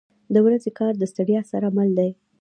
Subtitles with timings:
[0.33, 2.11] •د ورځې کار د ستړیا سره مل دی.